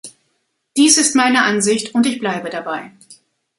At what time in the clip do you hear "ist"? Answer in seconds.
0.97-1.13